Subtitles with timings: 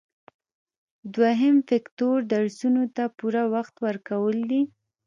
[1.15, 4.61] دوهم فکتور درسونو ته پوره وخت ورکول دي.